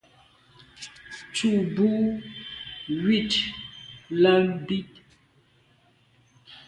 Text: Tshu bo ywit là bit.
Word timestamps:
Tshu 1.33 1.51
bo 1.73 1.89
ywit 2.93 3.31
là 4.21 4.33
bit. 4.65 4.91